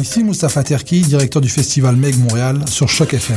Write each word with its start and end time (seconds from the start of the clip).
Ici 0.00 0.24
Moustapha 0.24 0.62
Terki, 0.62 1.02
directeur 1.02 1.42
du 1.42 1.50
festival 1.50 1.94
Meg 1.94 2.18
Montréal 2.18 2.64
sur 2.66 2.88
Choc 2.88 3.12
FM. 3.12 3.36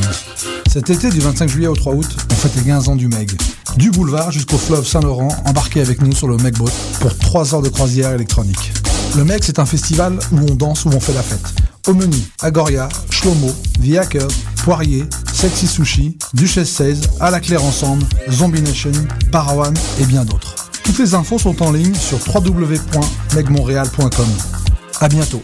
Cet 0.71 0.89
été, 0.89 1.09
du 1.09 1.19
25 1.19 1.49
juillet 1.49 1.67
au 1.67 1.75
3 1.75 1.93
août, 1.93 2.07
on 2.31 2.35
fête 2.35 2.55
les 2.55 2.63
15 2.63 2.87
ans 2.87 2.95
du 2.95 3.09
Meg. 3.09 3.31
Du 3.75 3.91
boulevard 3.91 4.31
jusqu'au 4.31 4.57
fleuve 4.57 4.87
Saint-Laurent, 4.87 5.27
embarquez 5.45 5.81
avec 5.81 6.01
nous 6.01 6.13
sur 6.13 6.27
le 6.27 6.37
Meg 6.37 6.57
Boat 6.57 6.71
pour 7.01 7.17
3 7.17 7.53
heures 7.53 7.61
de 7.61 7.67
croisière 7.67 8.13
électronique. 8.13 8.71
Le 9.17 9.25
Meg, 9.25 9.43
c'est 9.43 9.59
un 9.59 9.65
festival 9.65 10.17
où 10.31 10.37
on 10.37 10.55
danse, 10.55 10.85
où 10.85 10.89
on 10.89 11.01
fait 11.01 11.13
la 11.13 11.21
fête. 11.21 11.45
Au 11.85 11.93
menu, 11.93 12.15
Agoria, 12.41 12.87
Shlomo, 13.09 13.51
The 13.83 13.97
Hacker, 13.97 14.29
Poirier, 14.63 15.03
Sexy 15.33 15.67
Sushi, 15.67 16.17
Duchesse 16.33 16.69
16, 16.69 17.01
À 17.19 17.29
la 17.29 17.41
Claire 17.41 17.65
Ensemble, 17.65 18.05
Zombie 18.31 18.61
Nation, 18.61 18.93
Parawan 19.33 19.73
et 19.99 20.05
bien 20.05 20.23
d'autres. 20.23 20.55
Toutes 20.85 20.99
les 20.99 21.13
infos 21.13 21.39
sont 21.39 21.61
en 21.61 21.73
ligne 21.73 21.93
sur 21.95 22.19
www.megmontréal.com. 22.33 24.29
À 25.01 25.09
bientôt. 25.09 25.43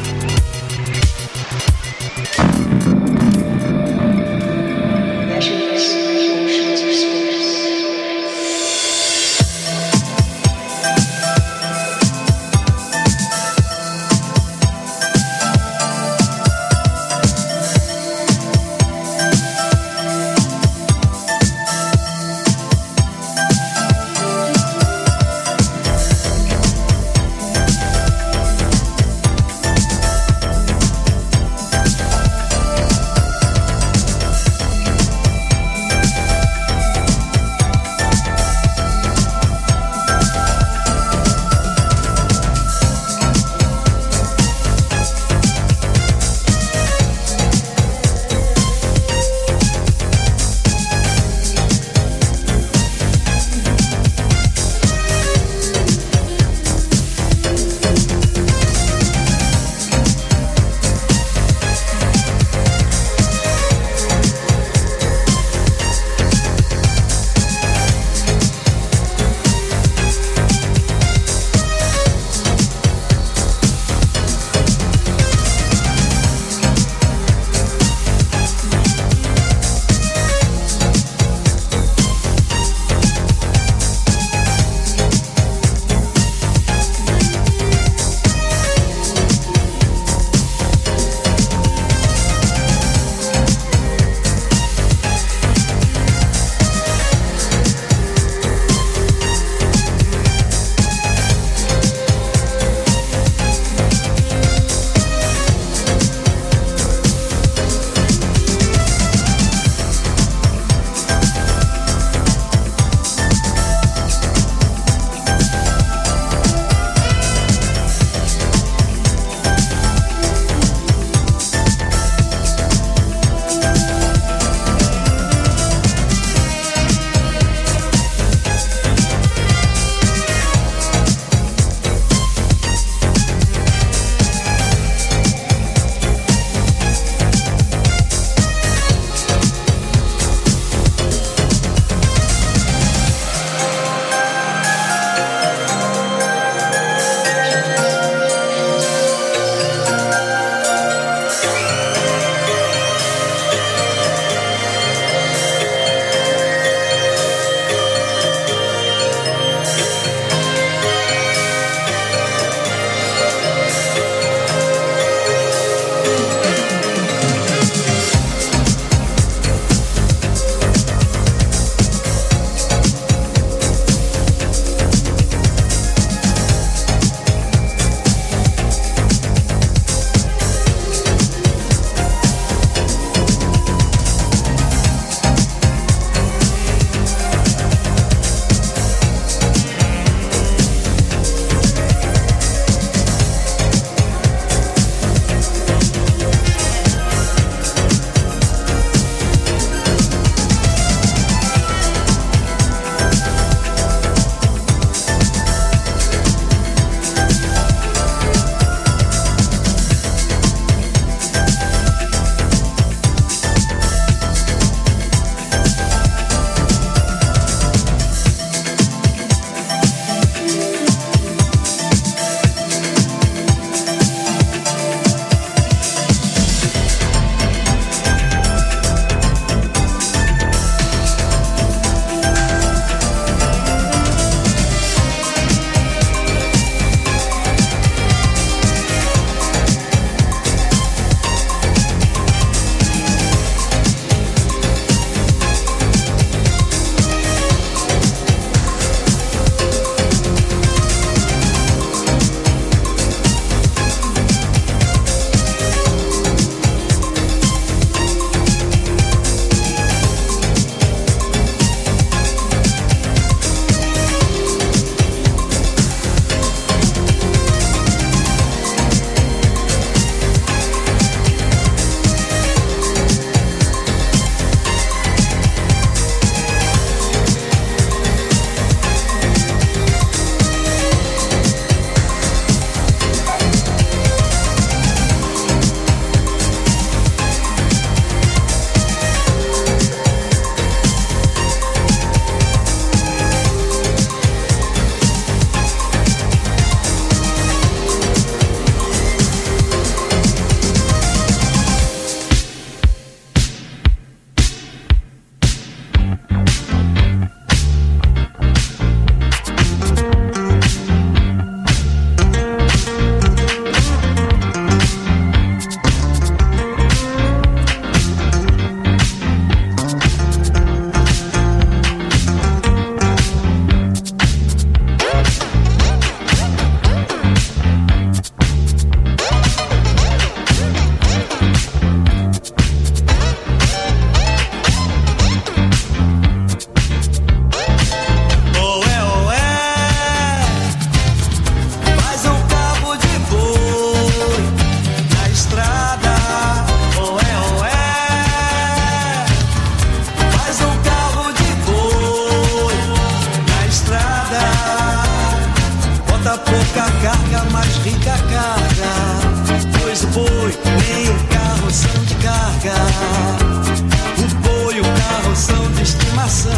de 365.81 365.89
estimação. 365.89 366.51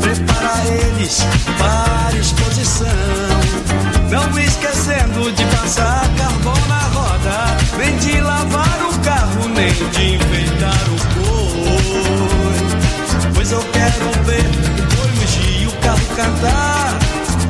Prepara 0.00 0.66
eles 0.66 1.22
para 1.58 2.16
exposição. 2.18 2.86
Não 4.10 4.38
esquecendo 4.38 5.30
de 5.32 5.44
passar 5.56 6.08
carvão 6.16 6.56
na 6.68 6.80
roda, 6.94 7.56
nem 7.78 7.96
de 7.98 8.20
lavar 8.20 8.80
o 8.88 8.98
carro, 9.00 9.48
nem 9.54 9.72
de 9.72 10.14
enfeitar 10.14 10.82
o 10.88 10.96
boi. 11.14 12.54
Pois 13.34 13.52
eu 13.52 13.62
quero 13.72 14.24
ver 14.24 14.46
o 14.46 14.96
boi 14.96 15.10
mugir 15.20 15.62
e 15.62 15.66
o 15.66 15.72
carro 15.72 16.06
cantar. 16.16 16.98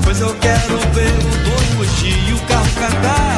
Pois 0.03 0.21
eu 0.21 0.35
quero 0.35 0.79
ver 0.93 1.13
o 1.13 1.49
boi 1.49 1.67
mugir 1.77 2.29
e 2.29 2.33
o 2.33 2.39
carro 2.41 2.71
cantar. 2.79 3.30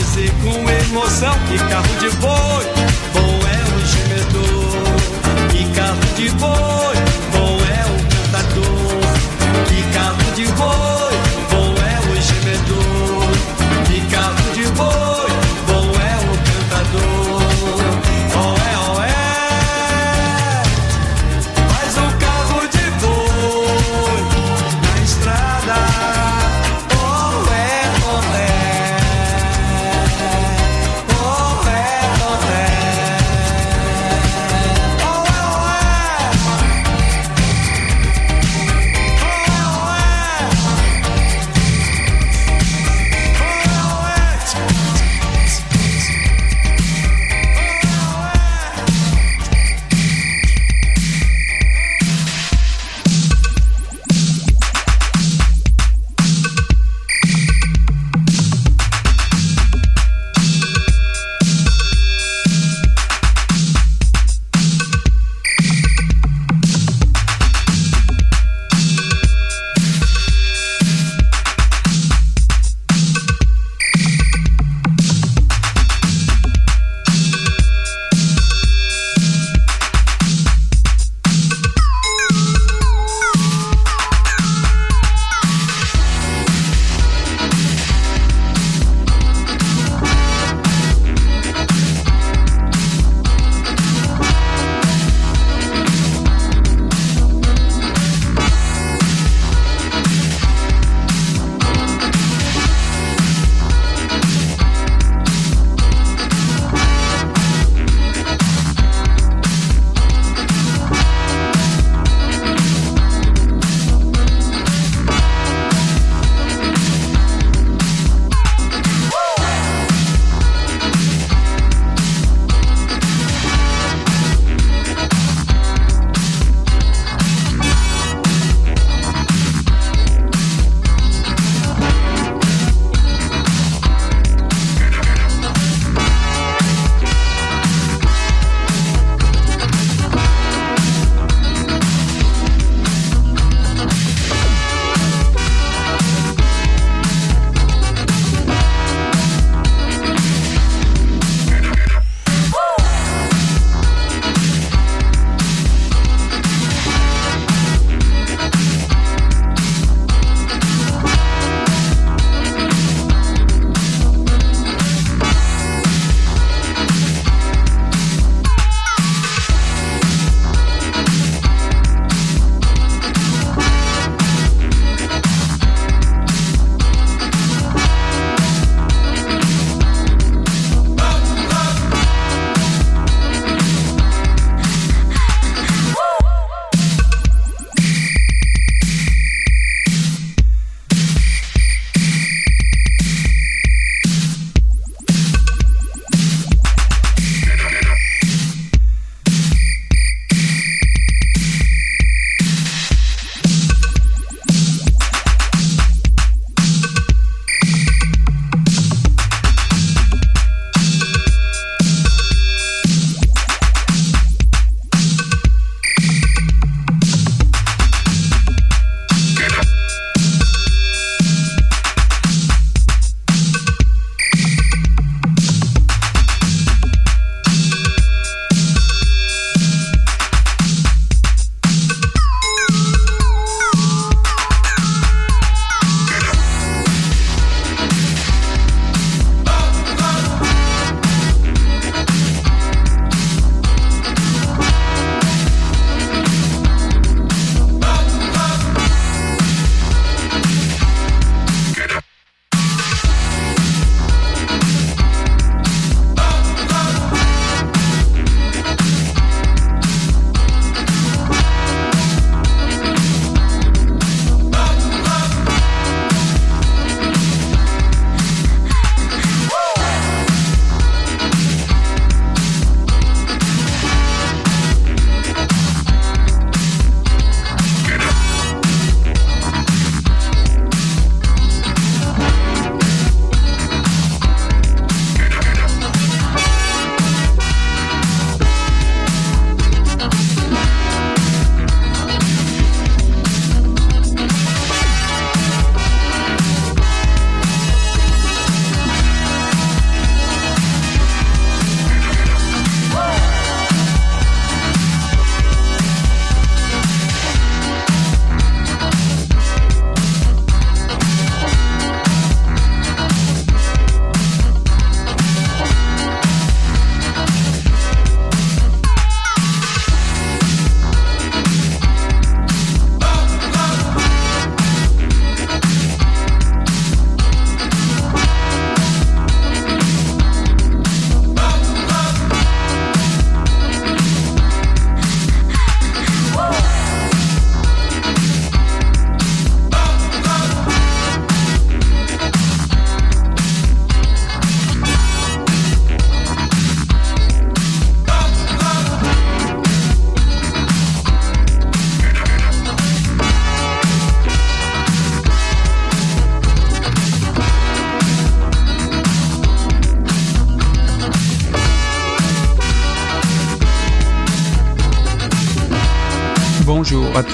dizer 0.00 0.32
com 0.42 0.70
emoção 0.70 1.34
que 1.46 1.58
carro 1.68 1.94
de 1.98 2.08
boi 2.16 2.64
bom 3.12 3.38
é 3.46 3.60
o 3.74 3.86
gemedor, 3.86 5.50
que 5.50 5.64
carro 5.74 6.00
de 6.16 6.30
boi 6.30 6.96
bom 7.32 7.58
é 7.68 7.84
o 7.84 7.98
cantador, 8.08 9.02
que 9.68 9.82
carro 9.92 10.34
de 10.34 10.46
boi 10.52 10.79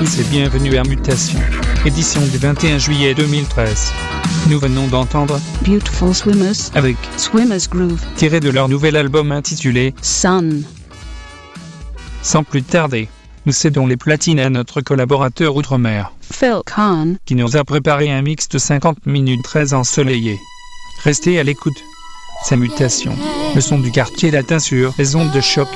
tous 0.06 0.20
et 0.20 0.24
bienvenue 0.24 0.76
à 0.76 0.84
Mutation, 0.84 1.38
édition 1.84 2.20
du 2.20 2.38
21 2.38 2.78
juillet 2.78 3.14
2013. 3.14 3.92
Nous 4.48 4.58
venons 4.58 4.86
d'entendre 4.86 5.40
Beautiful 5.62 6.14
Swimmers, 6.14 6.70
avec 6.74 6.96
Swimmers 7.16 7.68
Groove, 7.68 8.00
tiré 8.14 8.38
de 8.38 8.50
leur 8.50 8.68
nouvel 8.68 8.96
album 8.96 9.32
intitulé 9.32 9.94
Sun. 10.02 10.62
Sans 12.22 12.44
plus 12.44 12.62
tarder, 12.62 13.08
nous 13.46 13.52
cédons 13.52 13.86
les 13.86 13.96
platines 13.96 14.38
à 14.38 14.50
notre 14.50 14.80
collaborateur 14.80 15.56
outre-mer, 15.56 16.12
Phil 16.20 16.60
Khan, 16.66 17.14
qui 17.24 17.34
nous 17.34 17.56
a 17.56 17.64
préparé 17.64 18.10
un 18.10 18.22
mix 18.22 18.48
de 18.48 18.58
50 18.58 19.06
minutes 19.06 19.42
très 19.42 19.74
ensoleillé. 19.74 20.38
Restez 21.02 21.40
à 21.40 21.42
l'écoute. 21.42 21.82
C'est 22.44 22.56
Mutation, 22.56 23.16
le 23.54 23.60
son 23.60 23.78
du 23.78 23.90
quartier 23.90 24.30
latin 24.30 24.58
sur 24.58 24.92
les 24.98 25.16
ondes 25.16 25.32
de 25.32 25.40
choc. 25.40 25.68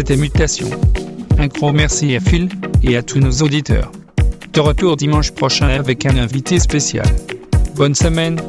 C'était 0.00 0.16
Mutation. 0.16 0.70
Un 1.36 1.48
gros 1.48 1.72
merci 1.72 2.16
à 2.16 2.20
Phil 2.20 2.48
et 2.82 2.96
à 2.96 3.02
tous 3.02 3.18
nos 3.18 3.42
auditeurs. 3.42 3.92
De 4.54 4.60
retour 4.60 4.96
dimanche 4.96 5.30
prochain 5.32 5.68
avec 5.68 6.06
un 6.06 6.16
invité 6.16 6.58
spécial. 6.58 7.04
Bonne 7.76 7.94
semaine 7.94 8.40